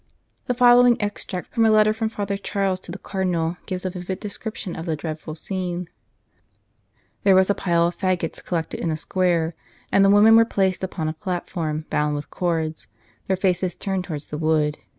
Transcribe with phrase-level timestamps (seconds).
[0.47, 4.19] The following extract from a letter from Father Charles to the Cardinal gives a vivid
[4.19, 5.89] description of the dreadful scene:"
[7.23, 9.53] There was a pile of faggots collected in a square,
[9.91, 12.87] and the women were placed upon a plat form bound with cords,
[13.27, 14.79] their faces turned towards the wood.